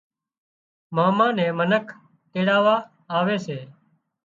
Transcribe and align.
ماما 0.95 1.27
نين 1.37 1.51
منک 1.57 1.85
تيڙوا 2.31 2.75
آوي 3.17 3.37
سي 3.45 3.57